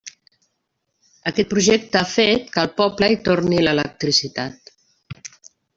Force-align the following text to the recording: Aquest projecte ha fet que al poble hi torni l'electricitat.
Aquest 1.31 1.51
projecte 1.51 1.99
ha 2.01 2.09
fet 2.15 2.49
que 2.57 2.63
al 2.63 2.73
poble 2.81 3.11
hi 3.17 3.21
torni 3.29 3.61
l'electricitat. 3.69 4.73